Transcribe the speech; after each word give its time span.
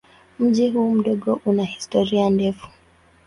Mji 0.39 0.69
huu 0.69 0.91
mdogo 0.91 1.41
una 1.45 1.63
historia 1.65 2.29
ndefu. 2.29 2.67